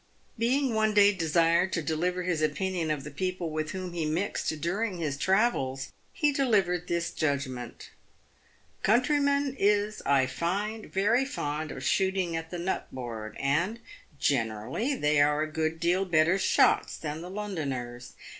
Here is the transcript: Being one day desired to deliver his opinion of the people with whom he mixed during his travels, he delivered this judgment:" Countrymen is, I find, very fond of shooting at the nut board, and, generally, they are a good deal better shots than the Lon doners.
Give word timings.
Being 0.35 0.73
one 0.73 0.95
day 0.95 1.13
desired 1.13 1.71
to 1.73 1.83
deliver 1.83 2.23
his 2.23 2.41
opinion 2.41 2.89
of 2.89 3.03
the 3.03 3.11
people 3.11 3.51
with 3.51 3.69
whom 3.69 3.93
he 3.93 4.03
mixed 4.03 4.59
during 4.59 4.97
his 4.97 5.15
travels, 5.15 5.93
he 6.11 6.31
delivered 6.31 6.87
this 6.87 7.11
judgment:" 7.11 7.91
Countrymen 8.91 9.55
is, 9.59 10.01
I 10.03 10.25
find, 10.25 10.91
very 10.91 11.23
fond 11.23 11.71
of 11.71 11.83
shooting 11.85 12.35
at 12.35 12.49
the 12.49 12.57
nut 12.57 12.87
board, 12.91 13.37
and, 13.39 13.79
generally, 14.17 14.95
they 14.95 15.21
are 15.21 15.43
a 15.43 15.47
good 15.51 15.79
deal 15.79 16.05
better 16.05 16.39
shots 16.39 16.97
than 16.97 17.21
the 17.21 17.29
Lon 17.29 17.53
doners. 17.55 18.13